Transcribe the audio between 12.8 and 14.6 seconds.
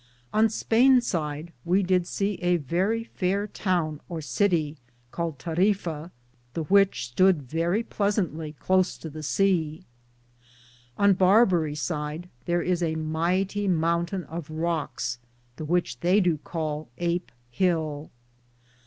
a myghtie mountayn of